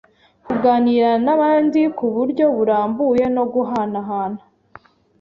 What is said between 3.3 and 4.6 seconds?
no guhanahana